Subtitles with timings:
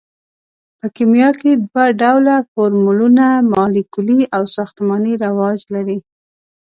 [0.79, 5.97] په کیمیا کې دوه ډوله فورمولونه مالیکولي او ساختماني رواج لري.